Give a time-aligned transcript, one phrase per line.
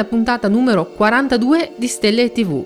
[0.00, 2.64] Questa è la puntata numero 42 di Stelle TV.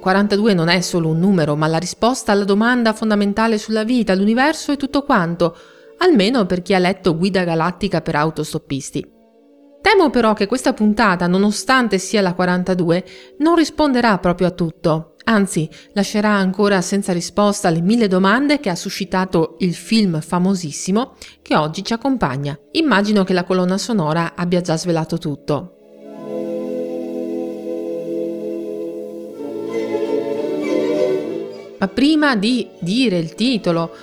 [0.00, 4.70] 42 non è solo un numero, ma la risposta alla domanda fondamentale sulla vita, l'universo
[4.70, 5.56] e tutto quanto,
[5.98, 9.04] almeno per chi ha letto Guida Galattica per autostoppisti.
[9.80, 13.04] Temo però che questa puntata, nonostante sia la 42,
[13.38, 18.76] non risponderà proprio a tutto, anzi lascerà ancora senza risposta le mille domande che ha
[18.76, 22.56] suscitato il film famosissimo che oggi ci accompagna.
[22.72, 25.72] Immagino che la colonna sonora abbia già svelato tutto.
[31.78, 33.94] Ma prima di dire il titolo,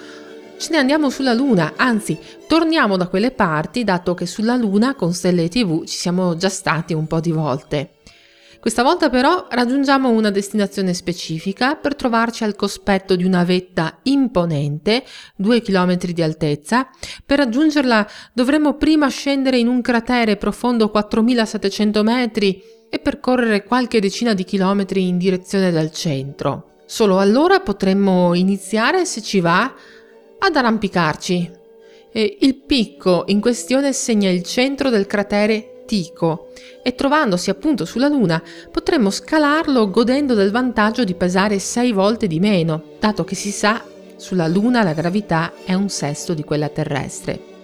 [0.58, 2.18] ce ne andiamo sulla Luna, anzi,
[2.48, 6.94] torniamo da quelle parti, dato che sulla Luna con Stelle TV ci siamo già stati
[6.94, 7.90] un po' di volte.
[8.66, 15.04] Questa volta però raggiungiamo una destinazione specifica per trovarci al cospetto di una vetta imponente,
[15.36, 16.90] 2 km di altezza.
[17.24, 24.34] Per raggiungerla dovremo prima scendere in un cratere profondo 4700 metri e percorrere qualche decina
[24.34, 26.75] di chilometri in direzione dal centro.
[26.86, 29.74] Solo allora potremmo iniziare, se ci va,
[30.38, 31.52] ad arrampicarci.
[32.12, 36.50] E il picco in questione segna il centro del cratere Tycho
[36.82, 42.40] e trovandosi appunto sulla Luna potremmo scalarlo godendo del vantaggio di pesare sei volte di
[42.40, 43.84] meno, dato che si sa
[44.16, 47.55] sulla Luna la gravità è un sesto di quella terrestre.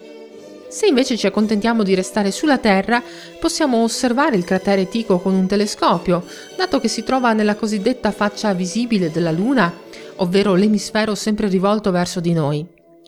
[0.72, 3.04] Se invece ci accontentiamo di restare sulla Terra,
[3.42, 6.24] possiamo osservare il cratere Tycho con un telescopio,
[6.56, 9.70] dato che si trova nella cosiddetta faccia visibile della Luna,
[10.16, 12.66] ovvero l'emisfero sempre rivolto verso di noi.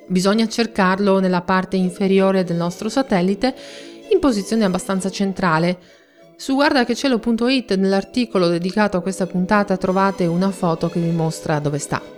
[0.07, 3.55] Bisogna cercarlo nella parte inferiore del nostro satellite,
[4.11, 5.79] in posizione abbastanza centrale.
[6.35, 12.12] Su guardachecielo.it nell'articolo dedicato a questa puntata trovate una foto che vi mostra dove sta.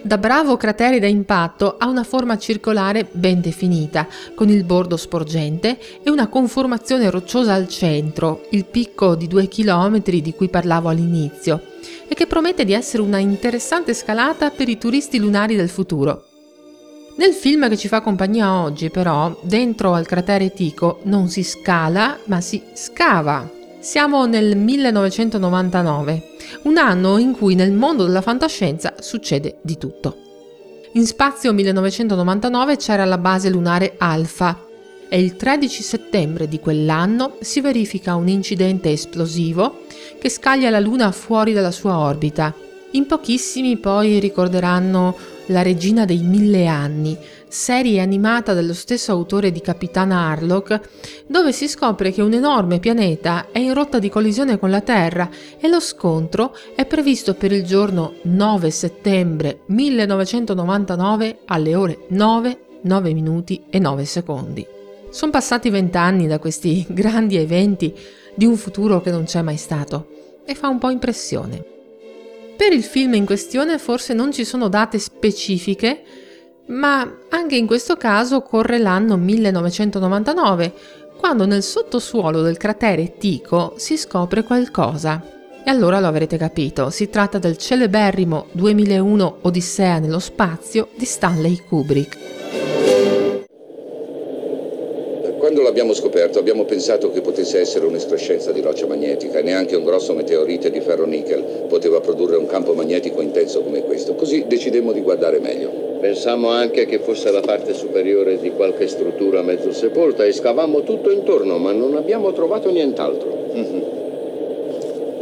[0.00, 5.78] Da bravo cratere da impatto ha una forma circolare ben definita, con il bordo sporgente
[6.02, 11.62] e una conformazione rocciosa al centro, il picco di due chilometri di cui parlavo all'inizio,
[12.06, 16.24] e che promette di essere una interessante scalata per i turisti lunari del futuro.
[17.16, 22.16] Nel film che ci fa compagnia oggi, però, dentro al cratere Tico non si scala,
[22.26, 26.22] ma si scava siamo nel 1999,
[26.62, 30.16] un anno in cui nel mondo della fantascienza succede di tutto.
[30.92, 34.66] In spazio 1999 c'era la base lunare Alpha
[35.08, 39.84] e il 13 settembre di quell'anno si verifica un incidente esplosivo
[40.18, 42.54] che scaglia la Luna fuori dalla sua orbita.
[42.92, 45.16] In pochissimi poi ricorderanno
[45.48, 47.16] la regina dei mille anni,
[47.48, 50.80] serie animata dello stesso autore di Capitana Harlock,
[51.26, 55.28] dove si scopre che un enorme pianeta è in rotta di collisione con la Terra
[55.58, 63.12] e lo scontro è previsto per il giorno 9 settembre 1999 alle ore 9, 9
[63.12, 64.66] minuti e 9 secondi.
[65.10, 67.94] Sono passati vent'anni da questi grandi eventi
[68.34, 71.77] di un futuro che non c'è mai stato e fa un po' impressione.
[72.58, 76.02] Per il film in questione forse non ci sono date specifiche,
[76.66, 80.72] ma anche in questo caso corre l'anno 1999,
[81.16, 85.22] quando nel sottosuolo del cratere Tycho si scopre qualcosa.
[85.64, 91.62] E allora lo avrete capito, si tratta del celeberrimo 2001 Odissea nello spazio di Stanley
[91.64, 92.47] Kubrick.
[95.78, 100.12] Quando l'abbiamo scoperto abbiamo pensato che potesse essere un'escrescenza di roccia magnetica neanche un grosso
[100.12, 104.16] meteorite di ferro-nickel poteva produrre un campo magnetico intenso come questo.
[104.16, 105.70] Così decidemmo di guardare meglio.
[106.00, 111.12] Pensammo anche che fosse la parte superiore di qualche struttura mezzo sepolta e scavammo tutto
[111.12, 113.50] intorno, ma non abbiamo trovato nient'altro.
[113.54, 113.82] Mm-hmm.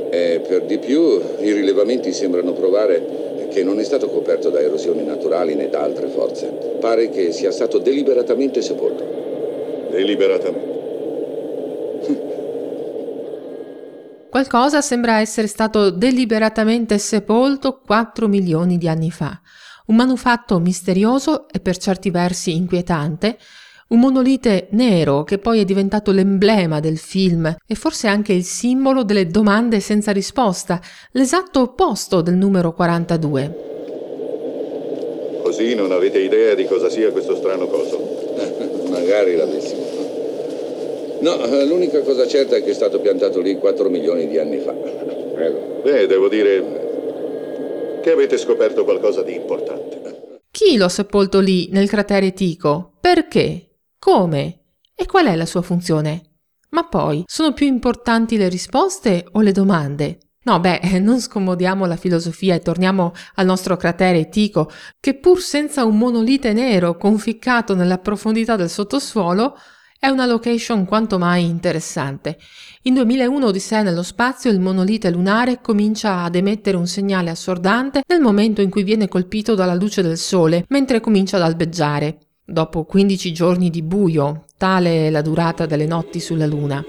[0.09, 3.05] E per di più, i rilevamenti sembrano provare
[3.51, 6.47] che non è stato coperto da erosioni naturali né da altre forze.
[6.81, 9.26] Pare che sia stato deliberatamente sepolto.
[9.97, 10.77] Deliberatamente?
[14.29, 19.41] Qualcosa sembra essere stato deliberatamente sepolto 4 milioni di anni fa.
[19.87, 23.39] Un manufatto misterioso e per certi versi inquietante,
[23.89, 29.05] un monolite nero che poi è diventato l'emblema del film e forse anche il simbolo
[29.05, 30.81] delle domande senza risposta,
[31.13, 33.75] l'esatto opposto del numero 42.
[35.43, 38.35] Così non avete idea di cosa sia questo strano coso?
[38.91, 39.86] Magari l'avessimo.
[41.21, 44.73] No, l'unica cosa certa è che è stato piantato lì 4 milioni di anni fa.
[44.73, 45.81] Prego.
[45.83, 50.41] Beh, devo dire, che avete scoperto qualcosa di importante.
[50.51, 52.93] Chi l'ho sepolto lì, nel cratere Tico?
[53.01, 53.79] Perché?
[53.99, 54.61] Come?
[54.95, 56.23] E qual è la sua funzione?
[56.71, 60.19] Ma poi, sono più importanti le risposte o le domande?
[60.45, 64.71] No, beh, non scomodiamo la filosofia e torniamo al nostro cratere Tico,
[65.01, 69.57] che pur senza un monolite nero conficcato nella profondità del sottosuolo,
[69.99, 72.39] È una location quanto mai interessante.
[72.83, 78.21] In 2001 Odissea nello spazio il monolite lunare comincia ad emettere un segnale assordante nel
[78.21, 82.19] momento in cui viene colpito dalla luce del sole, mentre comincia ad albeggiare.
[82.45, 86.85] Dopo 15 giorni di buio, tale è la durata delle notti sulla Luna.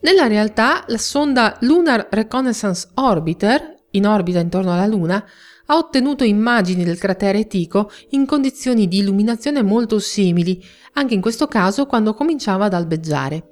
[0.00, 5.24] Nella realtà, la sonda Lunar Reconnaissance Orbiter, in orbita intorno alla Luna,
[5.66, 10.62] ha ottenuto immagini del cratere Tycho in condizioni di illuminazione molto simili,
[10.92, 13.48] anche in questo caso quando cominciava ad albeggiare.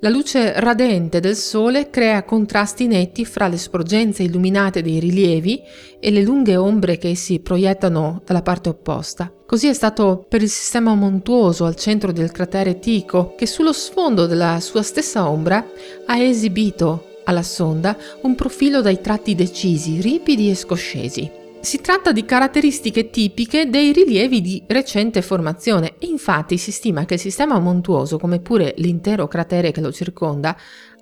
[0.00, 5.62] La luce radente del Sole crea contrasti netti fra le sporgenze illuminate dei rilievi
[5.98, 9.32] e le lunghe ombre che essi proiettano dalla parte opposta.
[9.46, 14.26] Così è stato per il sistema montuoso al centro del cratere Tycho, che sullo sfondo
[14.26, 15.64] della sua stessa ombra
[16.04, 21.30] ha esibito alla sonda un profilo dai tratti decisi, ripidi e scoscesi.
[21.60, 27.14] Si tratta di caratteristiche tipiche dei rilievi di recente formazione e infatti si stima che
[27.14, 30.54] il sistema montuoso, come pure l'intero cratere che lo circonda,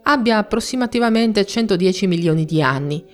[0.05, 3.05] abbia approssimativamente 110 milioni di anni.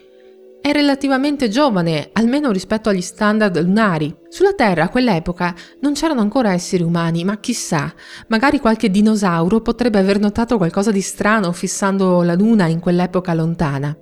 [0.60, 4.14] È relativamente giovane, almeno rispetto agli standard lunari.
[4.28, 7.92] Sulla Terra a quell'epoca non c'erano ancora esseri umani, ma chissà,
[8.26, 13.96] magari qualche dinosauro potrebbe aver notato qualcosa di strano fissando la Luna in quell'epoca lontana.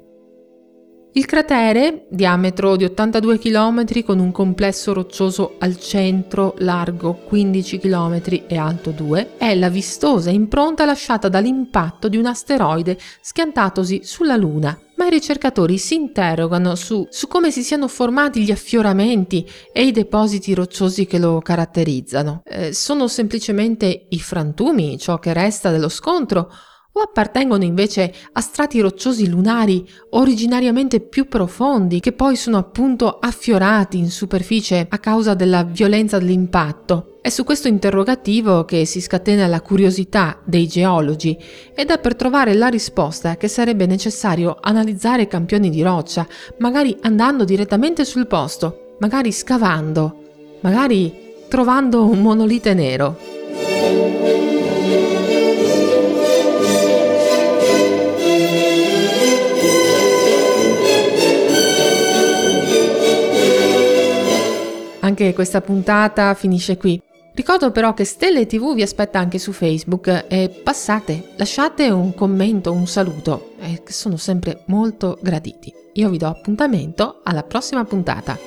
[1.17, 8.21] Il cratere, diametro di 82 km con un complesso roccioso al centro largo 15 km
[8.47, 14.79] e alto 2, è la vistosa impronta lasciata dall'impatto di un asteroide schiantatosi sulla Luna.
[14.97, 19.93] Ma i ricercatori si interrogano su, su come si siano formati gli affioramenti e i
[19.93, 22.43] depositi rocciosi che lo caratterizzano.
[22.45, 26.51] Eh, sono semplicemente i frantumi, ciò che resta dello scontro,
[26.97, 33.99] o appartengono invece a strati rocciosi lunari originariamente più profondi che poi sono appunto affiorati
[33.99, 37.19] in superficie a causa della violenza dell'impatto.
[37.21, 41.37] È su questo interrogativo che si scatena la curiosità dei geologi
[41.75, 46.27] ed è per trovare la risposta che sarebbe necessario analizzare campioni di roccia,
[46.59, 50.23] magari andando direttamente sul posto, magari scavando,
[50.61, 51.13] magari
[51.49, 53.37] trovando un monolite nero.
[65.19, 67.01] Anche questa puntata finisce qui.
[67.33, 72.71] Ricordo però che Stelle TV vi aspetta anche su Facebook e passate, lasciate un commento,
[72.71, 75.73] un saluto, eh, che sono sempre molto graditi.
[75.95, 78.39] Io vi do appuntamento alla prossima puntata.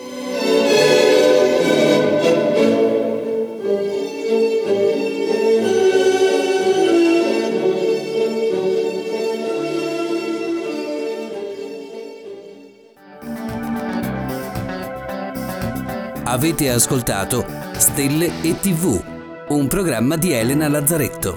[16.31, 17.44] Avete ascoltato
[17.76, 19.04] Stelle e TV,
[19.48, 21.36] un programma di Elena Lazzaretto.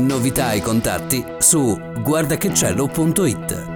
[0.00, 3.71] Novità e contatti su guardachecielo.it.